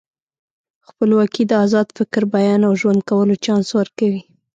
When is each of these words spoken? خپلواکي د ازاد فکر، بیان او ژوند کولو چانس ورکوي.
خپلواکي 0.87 1.43
د 1.47 1.51
ازاد 1.65 1.87
فکر، 1.97 2.21
بیان 2.35 2.61
او 2.67 2.73
ژوند 2.81 2.99
کولو 3.09 3.35
چانس 3.45 3.67
ورکوي. 3.79 4.21